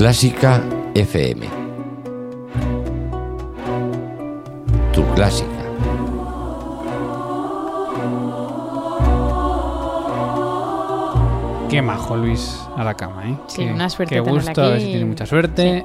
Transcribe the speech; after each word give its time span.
Clásica 0.00 0.62
FM. 0.94 1.46
Tu 4.94 5.04
clásica. 5.14 5.50
Qué 11.68 11.82
majo 11.82 12.16
Luis 12.16 12.58
a 12.78 12.82
la 12.82 12.94
cama, 12.94 13.28
¿eh? 13.28 13.36
Sí, 13.46 13.66
qué, 13.66 13.72
una 13.74 13.90
suerte 13.90 14.14
Qué 14.14 14.20
gusto, 14.22 14.62
a 14.62 14.68
ver 14.70 14.80
si 14.80 14.86
tiene 14.86 15.04
mucha 15.04 15.26
suerte. 15.26 15.84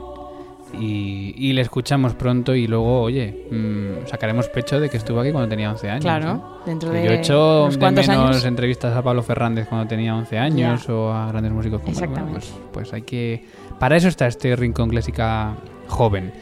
Y, 0.74 1.34
y 1.38 1.54
le 1.54 1.62
escuchamos 1.62 2.16
pronto 2.16 2.54
y 2.54 2.68
luego, 2.68 3.02
oye, 3.02 3.46
mm, 3.50 4.08
sacaremos 4.08 4.50
pecho 4.50 4.80
de 4.80 4.90
que 4.90 4.98
estuvo 4.98 5.20
aquí 5.22 5.32
cuando 5.32 5.48
tenía 5.48 5.72
11 5.72 5.90
años. 5.90 6.00
¿eh? 6.04 6.08
Claro, 6.08 6.60
dentro 6.66 6.92
Que 6.92 6.98
de 6.98 7.06
yo 7.06 7.12
he 7.12 7.16
hecho 7.20 7.62
unos 7.66 7.80
de 7.80 7.86
menos 7.92 8.10
años. 8.10 8.46
entrevistas 8.46 8.94
a 8.96 9.02
Pablo 9.02 9.24
Fernández 9.24 9.68
cuando 9.70 9.88
tenía 9.88 10.14
11 10.16 10.38
años 10.38 10.90
o 10.90 11.14
a 11.14 11.28
grandes 11.28 11.54
músicos 11.54 11.82
como. 11.82 11.94
Bueno, 11.94 12.06
Exactamente. 12.14 12.40
pues, 12.50 12.54
pues 12.74 12.94
hay 12.94 13.04
que... 13.04 13.46
Para 13.80 13.96
eso 13.96 14.08
está 14.10 14.28
este 14.28 14.56
Rincón 14.56 14.90
Clásica 14.90 15.56
joven. 15.88 16.34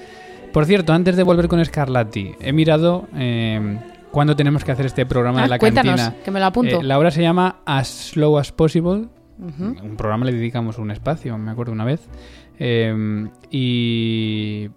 Por 0.51 0.65
cierto, 0.65 0.93
antes 0.93 1.15
de 1.15 1.23
volver 1.23 1.47
con 1.47 1.63
Scarlatti, 1.63 2.31
he 2.39 2.53
mirado 2.53 3.07
eh, 3.15 3.77
cuándo 4.11 4.35
tenemos 4.35 4.63
que 4.63 4.71
hacer 4.71 4.85
este 4.85 5.05
programa 5.05 5.39
Ah, 5.39 5.43
de 5.43 5.49
la 5.49 5.59
cuéntanos, 5.59 5.95
cantina. 5.99 6.23
que 6.23 6.31
me 6.31 6.39
lo 6.39 6.45
apunto. 6.47 6.79
Eh, 6.79 6.83
la 6.83 6.97
obra 6.97 7.11
se 7.11 7.21
llama 7.21 7.57
As 7.65 7.87
Slow 8.11 8.37
as 8.37 8.51
Possible. 8.51 9.05
Un 9.39 9.95
programa 9.97 10.25
le 10.25 10.31
dedicamos 10.33 10.77
un 10.77 10.91
espacio, 10.91 11.37
me 11.37 11.51
acuerdo 11.51 11.71
una 11.73 11.85
vez. 11.85 12.07
Eh, 12.59 13.27
y, 13.51 14.69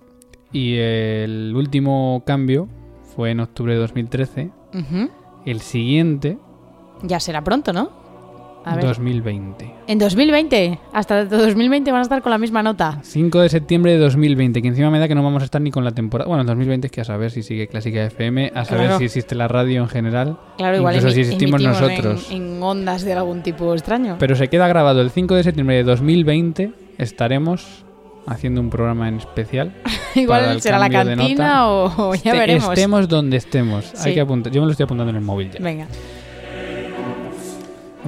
y 0.53 0.75
el 0.77 1.53
último 1.55 2.23
cambio 2.27 2.69
fue 3.15 3.31
en 3.31 3.41
octubre 3.41 3.75
de 3.75 3.79
2013. 3.81 4.51
Ujú. 4.75 5.11
El 5.45 5.61
siguiente, 5.61 6.39
Ya 7.03 7.21
será 7.21 7.43
pronto, 7.45 7.73
¿no? 7.73 7.91
A 8.67 8.75
ver. 8.77 8.85
2020. 8.85 9.73
En 9.87 9.99
2020, 9.99 10.79
hasta 10.93 11.25
2020 11.25 11.91
van 11.93 12.01
a 12.01 12.03
estar 12.03 12.21
con 12.21 12.31
la 12.31 12.39
misma 12.39 12.63
nota. 12.63 12.99
5 13.03 13.41
de 13.41 13.49
septiembre 13.49 13.93
de 13.93 13.99
2020, 13.99 14.61
que 14.61 14.69
encima 14.69 14.91
me 14.91 14.99
da 14.99 15.07
que 15.09 15.15
no 15.15 15.23
vamos 15.23 15.43
a 15.43 15.45
estar 15.45 15.61
ni 15.63 15.71
con 15.71 15.85
la 15.85 15.93
temporada. 15.93 16.27
Bueno, 16.29 16.41
en 16.43 16.47
2020 16.49 16.89
es 16.89 16.93
que 16.93 17.01
a 17.01 17.05
saber 17.05 17.31
si 17.31 17.43
sigue 17.43 17.69
Clásica 17.69 18.05
FM, 18.05 18.51
a 18.55 18.65
saber 18.65 18.85
Claro. 18.87 18.99
si 18.99 19.05
existe 19.05 19.35
la 19.37 19.47
radio 19.49 19.81
en 19.83 19.89
general, 19.89 20.39
Claro, 20.59 20.77
igual 20.79 20.97
incluso 20.97 21.15
si 21.15 21.21
existimos 21.21 21.61
emitimos 21.63 21.81
en- 21.81 21.89
nosotros. 21.97 22.31
En, 22.33 22.63
ondas 22.63 23.05
de 23.05 23.13
algún 23.13 23.43
tipo 23.43 23.73
extraño. 23.73 24.17
Pero 24.19 24.35
se 24.35 24.49
queda 24.49 24.67
grabado 24.69 25.01
el 25.01 25.11
5 25.11 25.35
de 25.37 25.45
septiembre 25.45 25.77
de 25.77 25.85
2020, 25.85 26.73
estaremos 26.99 27.85
haciendo 28.27 28.61
un 28.61 28.71
programa 28.71 29.09
en 29.09 29.19
especial. 29.19 29.75
igual 30.17 30.61
será 30.61 30.79
la 30.81 30.91
cantina 30.91 31.69
o, 31.69 32.09
o 32.11 32.15
ya 32.15 32.33
Este- 32.33 32.39
veremos. 32.39 32.69
Estemos 32.71 33.09
donde 33.09 33.37
estemos. 33.37 33.85
Sí. 33.95 34.09
Hay 34.09 34.15
que 34.15 34.21
apuntar. 34.21 34.53
Yo 34.53 34.61
me 34.61 34.67
lo 34.67 34.73
estoy 34.73 34.85
apuntando 34.85 35.11
en 35.11 35.17
el 35.17 35.23
móvil 35.23 35.51
ya. 35.53 35.61
Venga. 35.63 35.87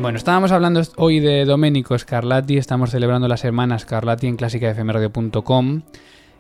Bueno, 0.01 0.17
estábamos 0.17 0.53
hablando 0.53 0.81
hoy 0.97 1.19
de 1.19 1.45
Domenico 1.45 1.99
Scarlatti, 1.99 2.57
estamos 2.57 2.91
celebrando 2.91 3.27
la 3.27 3.37
semana 3.37 3.79
Scarlatti 3.79 4.29
en 4.29 4.37
clásicafmradio.com 4.37 5.83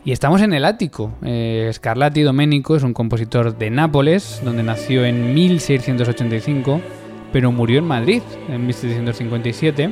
y 0.05 0.12
estamos 0.12 0.42
en 0.42 0.53
el 0.53 0.65
ático. 0.65 1.12
Eh, 1.25 1.69
Scarlatti 1.73 2.23
Domenico 2.23 2.77
es 2.77 2.84
un 2.84 2.95
compositor 2.95 3.59
de 3.59 3.70
Nápoles, 3.70 4.41
donde 4.45 4.62
nació 4.62 5.05
en 5.05 5.34
1685, 5.34 6.81
pero 7.33 7.50
murió 7.50 7.81
en 7.81 7.84
Madrid 7.87 8.23
en 8.48 8.65
1757. 8.67 9.91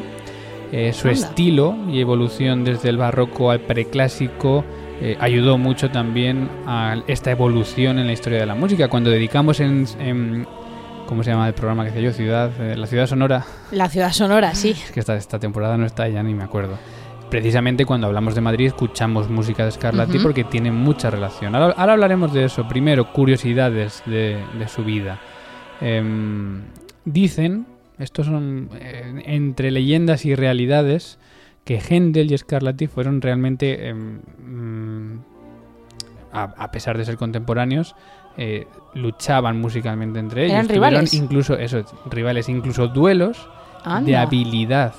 Eh, 0.73 0.92
su 0.92 1.08
Anda. 1.08 1.20
estilo 1.20 1.77
y 1.91 2.01
evolución 2.01 2.64
desde 2.64 2.89
el 2.89 2.97
barroco 2.98 3.51
al 3.51 3.61
preclásico 3.61 4.64
eh, 5.01 5.17
ayudó 5.20 5.58
mucho 5.58 5.91
también 5.91 6.48
a 6.67 7.03
esta 7.08 7.30
evolución 7.33 7.98
en 7.98 8.06
la 8.06 8.12
historia 8.12 8.39
de 8.39 8.47
la 8.47 8.55
música. 8.55 8.89
Cuando 8.89 9.11
dedicamos 9.11 9.58
en... 9.58 9.86
en- 9.98 10.47
¿Cómo 11.07 11.23
se 11.23 11.31
llama 11.31 11.47
el 11.47 11.55
programa 11.55 11.85
que 11.85 11.91
hacía 11.91 12.03
yo? 12.03 12.12
Ciudad, 12.12 12.51
eh, 12.61 12.77
la 12.77 12.87
ciudad 12.87 13.07
sonora. 13.07 13.47
La 13.71 13.89
ciudad 13.89 14.12
sonora, 14.12 14.55
sí. 14.55 14.71
Es 14.71 14.91
que 14.91 15.01
esta, 15.01 15.17
esta 15.17 15.39
temporada 15.39 15.77
no 15.77 15.87
está, 15.87 16.09
ya 16.09 16.23
ni 16.23 16.35
me 16.35 16.43
acuerdo. 16.43 16.79
Precisamente 17.31 17.85
cuando 17.85 18.07
hablamos 18.07 18.35
de 18.35 18.41
Madrid 18.41 18.67
escuchamos 18.67 19.29
música 19.29 19.64
de 19.64 19.73
Scarlatti 19.73 20.19
porque 20.19 20.45
tiene 20.45 20.70
mucha 20.70 21.11
relación. 21.11 21.55
Ahora, 21.55 21.75
ahora 21.77 21.92
hablaremos 21.95 22.33
de 22.33 22.45
eso. 22.45 22.69
Primero, 22.69 23.13
curiosidades 23.13 24.03
de, 24.07 24.42
de 24.58 24.69
su 24.69 24.85
vida. 24.85 25.19
Em, 25.80 26.63
dicen, 27.05 27.67
estos 27.98 28.27
son 28.27 28.70
eh, 28.80 29.23
entre 29.27 29.70
leyendas 29.70 30.25
y 30.25 30.35
realidades, 30.35 31.19
que 31.64 31.80
Händel 31.80 32.33
y 32.33 32.39
Scarlatti 32.39 32.86
fueron 32.86 33.20
realmente, 33.20 33.89
em, 33.89 34.20
mm, 34.39 35.19
a, 36.33 36.42
a 36.42 36.70
pesar 36.70 36.97
de 36.97 37.05
ser 37.05 37.17
contemporáneos, 37.17 37.97
eh, 38.36 38.67
luchaban 38.95 39.61
musicalmente 39.61 40.19
entre 40.19 40.45
ellos. 40.45 40.52
¿Eran 40.52 40.67
Tuvieron 40.67 40.91
rivales? 40.91 41.14
Incluso, 41.14 41.55
eso, 41.55 41.85
rivales, 42.07 42.48
incluso 42.48 42.89
duelos 42.89 43.48
de 44.02 44.17
habilidad 44.17 44.95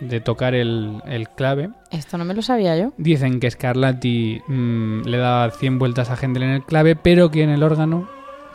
de 0.00 0.20
tocar 0.20 0.54
el, 0.54 1.00
el 1.06 1.28
clave. 1.30 1.70
Esto 1.90 2.18
no 2.18 2.24
me 2.24 2.34
lo 2.34 2.42
sabía 2.42 2.76
yo. 2.76 2.92
Dicen 2.98 3.40
que 3.40 3.50
Scarlatti 3.50 4.42
mm, 4.46 5.02
le 5.02 5.16
daba 5.18 5.50
100 5.50 5.78
vueltas 5.78 6.10
a 6.10 6.16
Händel 6.16 6.42
en 6.42 6.50
el 6.50 6.64
clave, 6.64 6.96
pero 6.96 7.30
que 7.30 7.42
en 7.42 7.50
el 7.50 7.62
órgano 7.62 8.08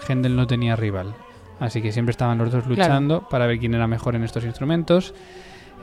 Händel 0.07 0.35
no 0.35 0.47
tenía 0.47 0.75
rival. 0.75 1.15
Así 1.59 1.81
que 1.81 1.91
siempre 1.91 2.11
estaban 2.11 2.37
los 2.37 2.51
dos 2.51 2.65
luchando 2.65 3.27
para 3.29 3.45
ver 3.45 3.59
quién 3.59 3.75
era 3.75 3.87
mejor 3.87 4.15
en 4.15 4.23
estos 4.23 4.43
instrumentos. 4.45 5.13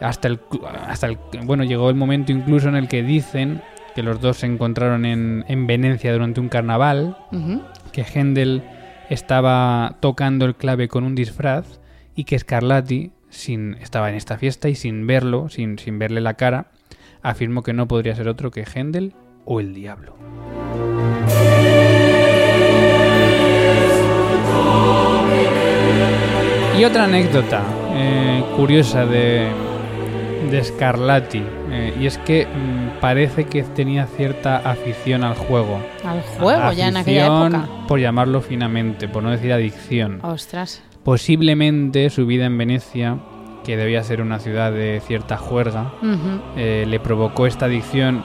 Hasta 0.01 0.29
el, 0.29 0.41
hasta 0.87 1.07
el 1.07 1.19
bueno 1.45 1.65
llegó 1.65 1.89
el 1.91 1.97
momento 1.97 2.33
incluso 2.33 2.69
en 2.69 2.77
el 2.77 2.89
que 2.89 3.03
dicen 3.03 3.63
que 3.95 4.03
los 4.03 4.21
dos 4.21 4.39
se 4.39 4.47
encontraron 4.47 5.05
en, 5.05 5.45
en 5.49 5.67
Venecia 5.67 6.13
durante 6.13 6.41
un 6.41 6.49
carnaval 6.49 7.17
que 7.93 8.05
Händel 8.05 8.63
estaba 9.11 9.97
tocando 10.01 10.45
el 10.45 10.55
clave 10.55 10.89
con 10.89 11.05
un 11.05 11.15
disfraz 11.15 11.81
y 12.15 12.25
que 12.25 12.39
Scarlatti 12.39 13.13
sin, 13.31 13.75
estaba 13.81 14.09
en 14.11 14.17
esta 14.17 14.39
fiesta 14.39 14.69
y 14.69 14.75
sin 14.75 15.07
verlo, 15.07 15.49
sin, 15.49 15.79
sin 15.79 15.99
verle 15.99 16.21
la 16.21 16.35
cara, 16.35 16.67
afirmó 17.23 17.63
que 17.63 17.73
no 17.73 17.89
podría 17.89 18.15
ser 18.15 18.29
otro 18.29 18.51
que 18.51 18.65
Händel 18.65 19.15
o 19.45 19.61
el 19.61 19.75
diablo. 19.75 20.17
Y 26.79 26.85
otra 26.85 27.05
anécdota 27.05 27.65
eh, 27.93 28.45
curiosa 28.57 29.05
de, 29.05 29.49
de 30.49 30.65
Scarlatti, 30.65 31.43
eh, 31.71 31.95
y 31.99 32.07
es 32.07 32.19
que 32.19 32.47
mm, 32.47 32.78
parece 33.01 33.45
que 33.45 33.63
tenía 33.63 34.07
cierta 34.07 34.59
afición 34.59 35.25
al 35.25 35.35
juego. 35.35 35.81
Al 36.05 36.23
juego, 36.23 36.73
ya 36.73 36.89
en 36.89 36.97
aquella 36.97 37.27
época. 37.27 37.69
Por 37.87 38.01
llamarlo 38.01 38.41
finamente, 38.41 39.09
por 39.09 39.23
no 39.23 39.31
decir 39.31 39.53
adicción. 39.53 40.21
Ostras. 40.23 40.83
Posiblemente 41.05 42.11
su 42.11 42.27
vida 42.27 42.47
en 42.47 42.59
Venecia, 42.59 43.19
que 43.65 43.77
debía 43.77 44.03
ser 44.03 44.21
una 44.21 44.39
ciudad 44.39 44.73
de 44.73 45.01
cierta 45.07 45.37
juerga, 45.37 45.93
eh, 46.57 46.85
le 46.87 47.01
provocó 47.01 47.47
esta 47.47 47.67
adicción 47.67 48.25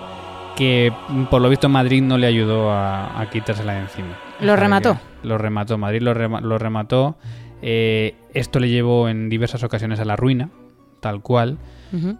que 0.55 0.93
por 1.31 1.41
lo 1.41 1.49
visto 1.49 1.67
Madrid 1.69 2.03
no 2.03 2.17
le 2.17 2.27
ayudó 2.27 2.71
a, 2.71 3.19
a 3.19 3.29
quitársela 3.29 3.73
de 3.73 3.79
encima. 3.81 4.17
Lo 4.39 4.55
remató. 4.55 4.97
Lo 5.23 5.37
remató, 5.37 5.77
Madrid 5.77 6.01
lo, 6.01 6.13
lo 6.13 6.57
remató. 6.57 7.17
Eh, 7.61 8.15
esto 8.33 8.59
le 8.59 8.69
llevó 8.69 9.07
en 9.07 9.29
diversas 9.29 9.63
ocasiones 9.63 9.99
a 9.99 10.05
la 10.05 10.15
ruina, 10.17 10.49
tal 11.03 11.21
cual. 11.21 11.59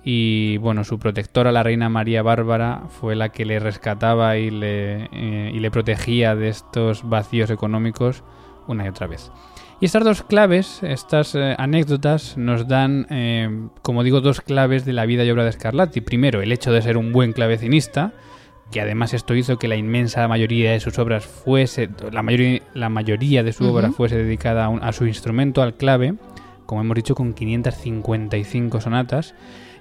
Y 0.03 0.57
bueno, 0.57 0.83
su 0.83 0.99
protectora, 0.99 1.51
la 1.51 1.63
reina 1.63 1.89
María 1.89 2.21
Bárbara, 2.21 2.83
fue 2.89 3.15
la 3.15 3.29
que 3.29 3.43
le 3.43 3.57
rescataba 3.59 4.37
y 4.37 4.51
le, 4.51 5.05
eh, 5.11 5.51
y 5.51 5.59
le 5.59 5.71
protegía 5.71 6.35
de 6.35 6.49
estos 6.49 7.09
vacíos 7.09 7.49
económicos 7.49 8.23
una 8.67 8.85
y 8.85 8.89
otra 8.89 9.07
vez. 9.07 9.31
Y 9.81 9.85
estas 9.85 10.03
dos 10.03 10.21
claves, 10.21 10.83
estas 10.83 11.33
eh, 11.33 11.55
anécdotas, 11.57 12.37
nos 12.37 12.67
dan, 12.67 13.07
eh, 13.09 13.49
como 13.81 14.03
digo, 14.03 14.21
dos 14.21 14.41
claves 14.41 14.85
de 14.85 14.93
la 14.93 15.07
vida 15.07 15.23
y 15.23 15.31
obra 15.31 15.43
de 15.43 15.51
Scarlatti. 15.53 16.01
Primero, 16.01 16.43
el 16.43 16.51
hecho 16.51 16.71
de 16.71 16.83
ser 16.83 16.95
un 16.95 17.11
buen 17.11 17.33
clavecinista, 17.33 18.13
que 18.71 18.79
además 18.79 19.13
esto 19.15 19.33
hizo 19.33 19.57
que 19.57 19.67
la 19.67 19.75
inmensa 19.75 20.27
mayoría 20.27 20.71
de 20.71 20.79
sus 20.81 20.99
obras 20.99 21.25
fuese, 21.25 21.89
la 22.11 22.21
mayoría, 22.21 22.61
la 22.75 22.89
mayoría 22.89 23.41
de 23.41 23.53
su 23.53 23.63
Ujú. 23.65 23.73
obra 23.75 23.91
fuese 23.91 24.17
dedicada 24.17 24.65
a, 24.65 24.69
un- 24.69 24.83
a 24.83 24.91
su 24.93 25.07
instrumento, 25.07 25.63
al 25.63 25.73
clave, 25.73 26.13
como 26.73 26.81
hemos 26.81 26.95
dicho, 26.95 27.13
con 27.13 27.33
555 27.33 28.81
sonatas. 28.81 29.35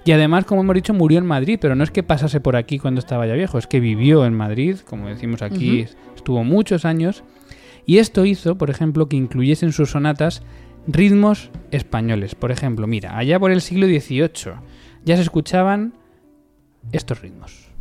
Y 0.05 0.11
además, 0.11 0.45
como 0.45 0.61
hemos 0.61 0.75
dicho, 0.75 0.93
murió 0.93 1.17
en 1.17 1.25
Madrid, 1.25 1.57
pero 1.59 1.75
no 1.75 1.83
es 1.83 1.89
que 1.89 2.03
pasase 2.03 2.39
por 2.39 2.55
aquí 2.55 2.77
cuando 2.77 2.99
estaba 2.99 3.25
ya 3.25 3.33
viejo, 3.33 3.57
es 3.57 3.65
que 3.65 3.79
vivió 3.79 4.27
en 4.27 4.35
Madrid, 4.35 4.77
como 4.87 5.07
decimos 5.07 5.41
aquí, 5.41 5.87
estuvo 6.15 6.43
muchos 6.43 6.85
años. 6.85 7.23
Y 7.87 7.97
esto 7.97 8.25
hizo, 8.25 8.59
por 8.59 8.69
ejemplo, 8.69 9.09
que 9.09 9.15
incluyese 9.15 9.65
en 9.65 9.71
sus 9.71 9.89
sonatas 9.89 10.43
ritmos 10.85 11.49
españoles. 11.71 12.35
Por 12.35 12.51
ejemplo, 12.51 12.85
mira, 12.85 13.17
allá 13.17 13.39
por 13.39 13.51
el 13.51 13.61
siglo 13.61 13.87
XVIII 13.87 14.53
ya 15.03 15.15
se 15.15 15.23
escuchaban 15.23 15.95
estos 16.91 17.21
ritmos. 17.21 17.72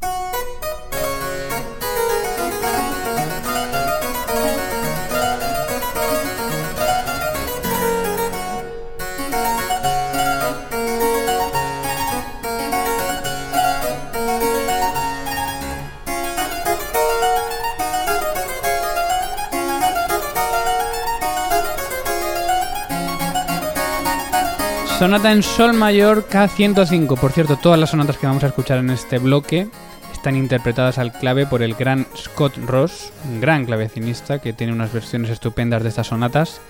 Sonata 25.02 25.32
en 25.32 25.42
Sol 25.42 25.72
mayor 25.72 26.28
K105. 26.28 27.18
Por 27.18 27.32
cierto, 27.32 27.56
todas 27.56 27.76
las 27.76 27.90
sonatas 27.90 28.18
que 28.18 28.28
vamos 28.28 28.44
a 28.44 28.46
escuchar 28.46 28.78
en 28.78 28.90
este 28.90 29.18
bloque 29.18 29.66
están 30.12 30.36
interpretadas 30.36 30.96
al 30.98 31.10
clave 31.10 31.44
por 31.44 31.60
el 31.60 31.74
gran 31.74 32.06
Scott 32.16 32.56
Ross, 32.68 33.12
un 33.28 33.40
gran 33.40 33.64
clavecinista 33.64 34.38
que 34.38 34.52
tiene 34.52 34.72
unas 34.72 34.92
versiones 34.92 35.32
estupendas 35.32 35.82
de 35.82 35.88
estas 35.88 36.06
sonatas. 36.06 36.60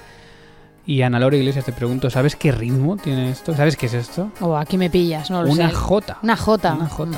Y 0.86 1.02
Ana 1.02 1.20
Laura 1.20 1.36
Iglesias 1.36 1.66
te 1.66 1.72
pregunto, 1.74 2.08
¿sabes 2.08 2.34
qué 2.34 2.52
ritmo 2.52 2.96
tiene 2.96 3.30
esto? 3.30 3.54
¿Sabes 3.54 3.76
qué 3.76 3.84
es 3.84 3.92
esto? 3.92 4.30
Oh, 4.40 4.56
aquí 4.56 4.78
me 4.78 4.88
pillas, 4.88 5.30
no 5.30 5.42
lo 5.42 5.50
Una 5.50 5.68
sé. 5.68 5.74
J. 5.74 6.18
Una 6.22 6.36
J. 6.38 6.72
Una 6.72 6.88
J. 6.88 7.10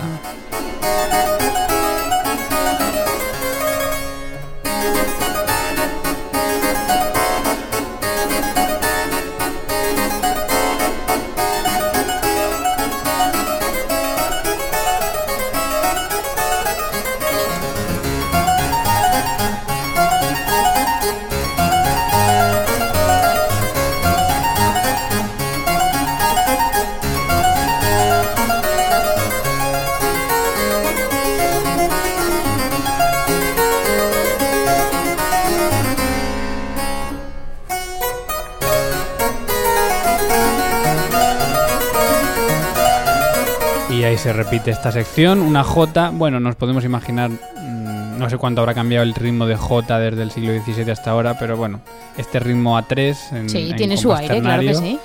se 44.25 44.33
repite 44.33 44.71
esta 44.71 44.91
sección. 44.91 45.41
Una 45.43 45.63
J, 45.63 46.09
bueno, 46.15 46.41
nos 46.41 46.57
podemos 46.57 46.83
imaginar, 46.83 47.29
mm, 47.29 48.19
no 48.19 48.31
sé 48.31 48.39
cuánto 48.39 48.63
habrá 48.63 48.73
cambiado 48.73 49.03
el 49.03 49.15
ritmo 49.15 49.45
de 49.45 49.55
J 49.55 49.99
desde 49.99 50.23
el 50.23 50.31
siglo 50.31 50.51
XVII 50.63 50.91
hasta 50.93 51.11
ahora, 51.11 51.39
pero 51.39 51.59
bueno, 51.59 51.81
este 52.17 52.39
ritmo 52.41 52.79
A3 52.79 53.17
en, 53.33 53.51
Sí, 53.51 53.69
en 53.71 53.77
tiene 53.77 53.99
su 53.99 54.15
aire, 54.15 54.41
claro 54.41 54.63
que 54.63 54.75
sí. 54.75 54.99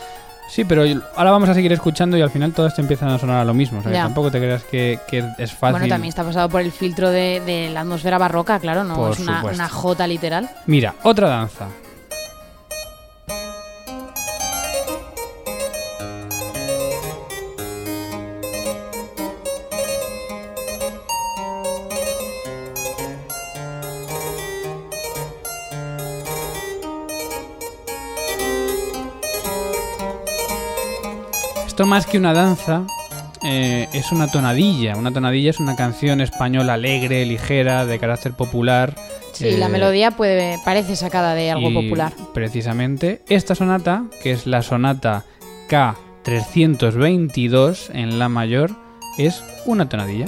Sí, 0.48 0.64
pero 0.64 0.84
ahora 1.18 1.32
vamos 1.32 1.50
a 1.50 1.54
seguir 1.54 1.74
escuchando 1.74 2.16
y 2.18 2.22
al 2.22 2.30
final 2.30 2.54
todas 2.54 2.74
te 2.76 2.82
empiezan 2.82 3.10
a 3.10 3.20
sonar 3.20 3.42
a 3.42 3.44
lo 3.44 3.54
mismo. 3.54 3.80
O 3.80 3.82
sea, 3.84 3.92
que 3.92 3.98
Ya. 3.98 4.04
tampoco 4.04 4.32
te 4.32 4.40
creas 4.40 4.64
que, 4.64 4.98
que 5.10 5.20
es 5.38 5.52
fácil. 5.52 5.74
Bueno, 5.74 5.88
también 5.90 6.08
está 6.10 6.24
pasado 6.24 6.48
por 6.48 6.62
el 6.62 6.72
filtro 6.72 7.10
de, 7.10 7.42
de 7.46 7.70
la 7.72 7.82
atmósfera 7.82 8.18
barroca, 8.18 8.58
claro, 8.60 8.86
no 8.86 8.96
Por 8.96 9.12
es 9.12 9.20
una, 9.20 9.44
una 9.44 9.68
J 9.68 10.08
literal. 10.08 10.50
Mira, 10.66 10.96
otra 11.04 11.28
danza. 11.28 11.68
Esto 31.80 31.88
más 31.88 32.06
que 32.06 32.18
una 32.18 32.34
danza 32.34 32.86
eh, 33.42 33.88
es 33.94 34.12
una 34.12 34.28
tonadilla. 34.28 34.98
Una 34.98 35.14
tonadilla 35.14 35.50
es 35.50 35.62
una 35.62 35.78
canción 35.78 36.20
española 36.20 36.74
alegre, 36.74 37.26
ligera, 37.26 37.86
de 37.86 37.98
carácter 37.98 38.34
popular. 38.34 38.96
Sí, 39.32 39.52
la 39.52 39.68
eh, 39.68 39.70
melodía 39.70 40.12
puede, 40.12 40.60
parece 40.66 40.98
sacada 40.98 41.36
de 41.36 41.52
algo 41.52 41.70
y 41.70 41.74
popular. 41.74 42.12
Precisamente 42.34 43.22
esta 43.30 43.56
sonata, 43.56 44.04
que 44.22 44.32
es 44.32 44.46
la 44.46 44.62
sonata 44.62 45.24
K322 45.70 47.92
en 47.94 48.20
la 48.20 48.28
mayor, 48.28 48.72
es 49.18 49.42
una 49.66 49.88
tonadilla. 49.88 50.26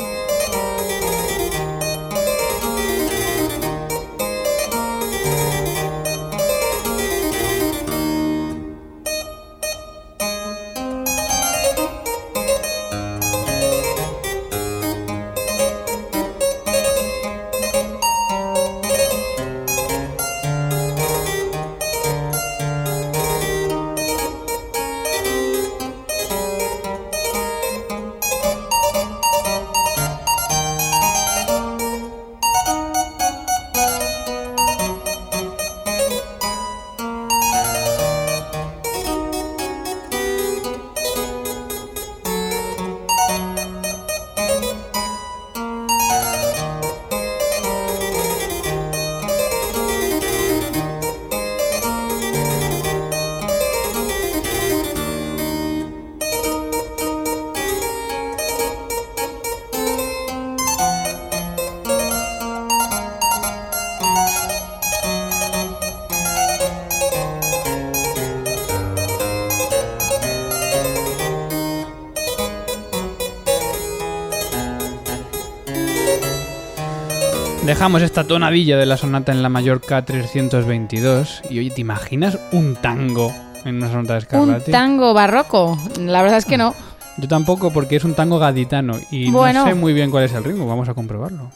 Dejamos 77.71 78.01
esta 78.01 78.25
tonadilla 78.25 78.75
de 78.75 78.85
la 78.85 78.97
sonata 78.97 79.31
en 79.31 79.41
la 79.41 79.47
mayor 79.47 79.79
K322 79.79 81.49
y 81.49 81.59
oye, 81.59 81.69
¿te 81.69 81.79
imaginas 81.79 82.37
un 82.51 82.75
tango 82.75 83.33
en 83.63 83.77
una 83.77 83.89
sonata 83.89 84.15
de 84.15 84.19
Un 84.19 84.25
Scarlatti? 84.25 84.71
tango 84.73 85.13
barroco. 85.13 85.79
La 85.97 86.21
verdad 86.21 86.37
es 86.39 86.43
que 86.45 86.57
no. 86.57 86.75
Yo 87.15 87.29
tampoco 87.29 87.71
porque 87.71 87.95
es 87.95 88.03
un 88.03 88.13
tango 88.13 88.39
gaditano 88.39 88.99
y 89.09 89.31
Bueno. 89.31 89.61
no 89.63 89.69
sé 89.69 89.73
muy 89.75 89.93
bien 89.93 90.11
cuál 90.11 90.25
es 90.25 90.33
el 90.33 90.43
ritmo, 90.43 90.67
vamos 90.67 90.89
a 90.89 90.93
comprobarlo. 90.93 91.49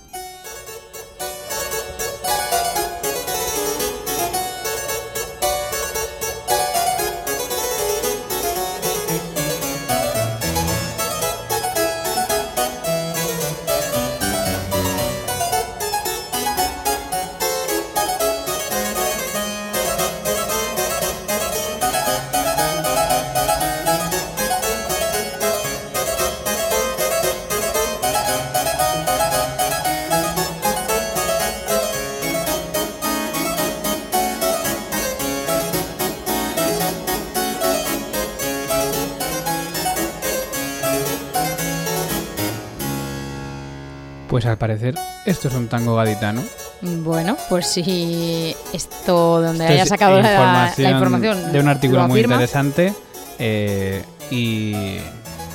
Pues 44.30 44.46
al 44.46 44.58
parecer 44.58 44.96
esto 45.26 45.48
es 45.48 45.54
un 45.54 45.68
tango 45.68 45.96
gaditano. 45.96 46.42
Bueno, 46.82 47.38
pues 47.50 47.68
si 47.68 48.56
esto 48.74 49.42
donde 49.42 49.64
Esto 49.66 49.74
haya 49.74 49.86
sacado 49.86 50.22
la, 50.22 50.74
la 50.78 50.90
información 50.92 51.52
de 51.52 51.60
un 51.60 51.68
artículo 51.68 52.02
lo 52.02 52.08
muy 52.10 52.20
interesante 52.22 52.94
eh, 53.40 54.04
y, 54.30 54.98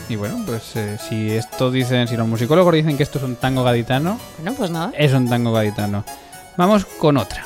y 0.09 0.17
bueno, 0.17 0.43
pues 0.47 0.77
eh, 0.77 0.97
si 1.09 1.31
esto 1.31 1.71
dicen, 1.71 2.09
si 2.09 2.17
los 2.17 2.27
musicólogos 2.27 2.75
dicen 2.75 2.97
que 2.97 3.03
esto 3.03 3.19
es 3.19 3.25
un 3.25 3.37
tango 3.37 3.63
gaditano, 3.65 4.19
Bueno, 4.39 4.55
pues 4.57 4.71
nada. 4.71 4.93
es 4.97 5.13
un 5.13 5.29
tango 5.29 5.53
gaditano. 5.53 6.05
Vamos 6.57 6.85
con 6.85 7.17
otra. 7.17 7.45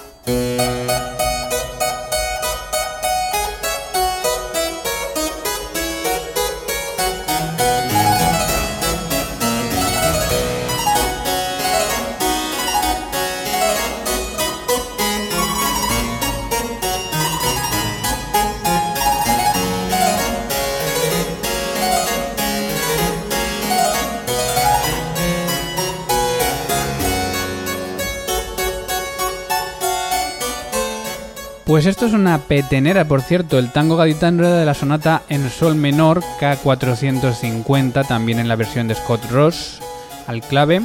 Pues 31.67 31.87
esto 31.87 32.05
es 32.07 32.13
una 32.13 32.39
petenera, 32.39 33.07
por 33.07 33.23
cierto, 33.23 33.59
el 33.59 33.73
tango 33.73 33.97
gaditano 33.97 34.47
de 34.51 34.67
la 34.67 34.75
sonata 34.75 35.23
en 35.31 35.49
sol 35.49 35.75
menor 35.77 36.23
K450, 36.39 38.07
también 38.07 38.39
en 38.39 38.49
la 38.49 38.57
versión 38.57 38.87
de 38.87 38.95
Scott 38.95 39.25
Ross 39.31 39.79
al 40.27 40.43
clave. 40.43 40.83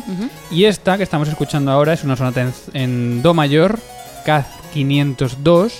Y 0.51 0.65
esta 0.65 0.95
que 0.97 1.03
estamos 1.03 1.27
escuchando 1.27 1.71
ahora 1.71 1.91
es 1.93 2.03
una 2.05 2.15
sonata 2.15 2.41
en, 2.41 2.53
en 2.73 3.21
do 3.21 3.33
mayor 3.33 3.77
K502 4.25 5.71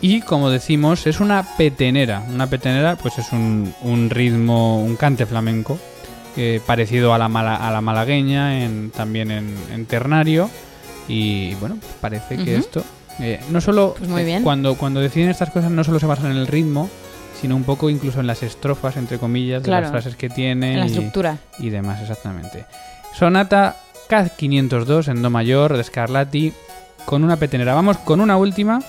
y 0.00 0.20
como 0.22 0.50
decimos 0.50 1.06
es 1.06 1.20
una 1.20 1.44
petenera. 1.56 2.24
Una 2.28 2.48
petenera 2.48 2.96
pues 2.96 3.18
es 3.18 3.30
un, 3.32 3.72
un 3.82 4.10
ritmo, 4.10 4.82
un 4.82 4.96
cante 4.96 5.26
flamenco 5.26 5.78
eh, 6.36 6.60
parecido 6.66 7.14
a 7.14 7.18
la, 7.18 7.28
mala- 7.28 7.56
a 7.56 7.70
la 7.70 7.80
malagueña, 7.80 8.64
en, 8.64 8.90
también 8.90 9.30
en, 9.30 9.54
en 9.72 9.86
ternario. 9.86 10.50
Y 11.06 11.54
bueno, 11.54 11.78
parece 12.00 12.36
que 12.36 12.56
esto... 12.56 12.84
eh, 13.20 13.40
no 13.50 13.60
solo 13.60 13.94
Pues 13.98 14.08
muy 14.10 14.22
eh, 14.22 14.24
bien. 14.24 14.42
cuando, 14.42 14.74
cuando 14.76 15.00
deciden 15.00 15.30
estas 15.30 15.50
cosas 15.50 15.70
no 15.70 15.84
solo 15.84 15.98
se 15.98 16.06
basan 16.06 16.30
en 16.32 16.36
el 16.36 16.46
ritmo, 16.46 16.88
sino 17.40 17.54
un 17.56 17.64
poco 17.64 17.88
incluso 17.90 18.20
en 18.20 18.26
las 18.26 18.42
estrofas, 18.42 18.96
entre 18.96 19.18
comillas, 19.18 19.62
de 19.62 19.70
las 19.70 19.90
frases 19.90 20.16
que 20.16 20.28
tiene. 20.28 20.74
En 20.74 20.80
la 20.80 20.86
y- 20.86 20.90
estructura. 20.90 21.38
y 21.58 21.70
demás, 21.70 22.00
exactamente. 22.00 22.64
Sonata 23.14 23.76
K502 24.08 25.08
en 25.08 25.22
Do 25.22 25.30
mayor 25.30 25.76
de 25.76 25.84
Scarlatti 25.84 26.52
con 27.04 27.24
una 27.24 27.36
petenera. 27.36 27.74
Vamos 27.74 27.98
con 27.98 28.20
una 28.20 28.36
última, 28.36 28.80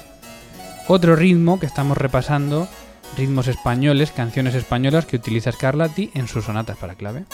otro 0.88 1.15
ritmo 1.15 1.59
que 1.59 1.65
estamos 1.65 1.98
repasando, 1.98 2.67
ritmos 3.17 3.48
españoles, 3.48 4.12
canciones 4.12 4.55
españolas 4.55 5.05
que 5.05 5.17
utiliza 5.17 5.51
Scarlatti 5.51 6.12
en 6.13 6.27
sus 6.27 6.45
sonatas 6.45 6.77
para 6.77 6.95
clave. 6.95 7.25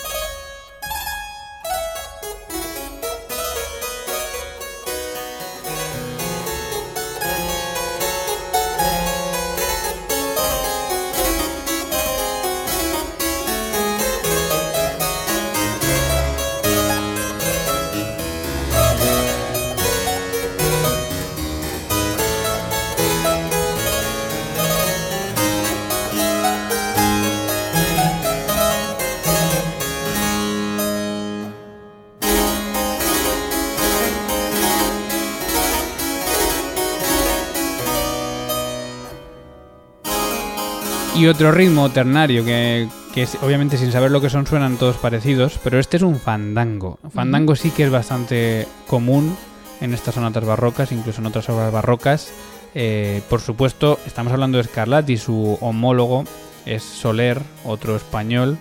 Y 41.18 41.28
otro 41.28 41.54
ritmo 41.54 41.90
ternario 41.92 42.44
que, 42.44 42.90
que 43.14 43.26
obviamente 43.42 43.78
sin 43.78 43.92
saber 43.92 44.12
lo 44.12 44.20
que 44.20 44.30
son 44.30 44.46
suenan 44.46 44.76
todos 44.76 44.98
parecidos, 44.98 45.58
pero 45.64 45.80
este 45.80 45.96
es 45.96 46.04
un 46.04 46.20
fandango. 46.20 47.00
Fandango 47.14 47.56
sí 47.56 47.72
que 47.72 47.86
es 47.86 47.90
bastante 47.90 48.68
común 48.86 49.36
en 49.80 49.94
estas 49.94 50.16
sonatas 50.16 50.44
barrocas, 50.44 50.92
incluso 50.92 51.22
en 51.22 51.28
otras 51.28 51.48
obras 51.50 51.72
barrocas. 51.72 52.34
Eh, 52.74 53.22
por 53.30 53.40
supuesto, 53.40 53.98
estamos 54.06 54.34
hablando 54.34 54.58
de 54.58 54.66
Scarlatti, 54.66 55.16
su 55.16 55.58
homólogo 55.62 56.26
es 56.66 56.84
Soler, 56.84 57.42
otro 57.64 57.96
español 57.96 58.58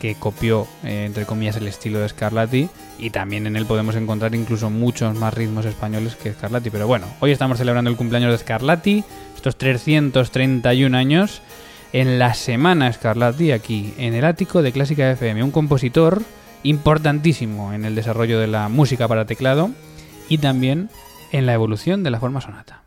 que 0.00 0.14
copió, 0.14 0.68
eh, 0.84 1.06
entre 1.06 1.26
comillas, 1.26 1.56
el 1.56 1.66
estilo 1.66 1.98
de 1.98 2.08
Scarlatti 2.08 2.68
y 2.98 3.10
también 3.10 3.48
en 3.48 3.56
él 3.56 3.66
podemos 3.66 3.96
encontrar 3.96 4.34
incluso 4.34 4.70
muchos 4.70 5.16
más 5.16 5.34
ritmos 5.34 5.66
españoles 5.66 6.14
que 6.14 6.32
Scarlatti. 6.32 6.70
Pero 6.70 6.86
bueno, 6.86 7.06
hoy 7.18 7.32
estamos 7.32 7.58
celebrando 7.58 7.90
el 7.90 7.96
cumpleaños 7.96 8.30
de 8.30 8.38
Scarlatti, 8.38 9.02
estos 9.34 9.56
331 9.56 10.96
años, 10.96 11.42
en 11.92 12.18
la 12.18 12.34
semana 12.34 12.92
Scarlatti 12.92 13.52
aquí, 13.52 13.94
en 13.98 14.14
el 14.14 14.24
ático 14.24 14.62
de 14.62 14.72
Clásica 14.72 15.10
FM, 15.10 15.42
un 15.42 15.50
compositor 15.50 16.22
importantísimo 16.62 17.72
en 17.72 17.84
el 17.84 17.94
desarrollo 17.94 18.40
de 18.40 18.48
la 18.48 18.68
música 18.68 19.06
para 19.08 19.26
teclado 19.26 19.70
y 20.28 20.38
también 20.38 20.90
en 21.32 21.46
la 21.46 21.54
evolución 21.54 22.02
de 22.02 22.10
la 22.10 22.20
forma 22.20 22.40
sonata. 22.40 22.85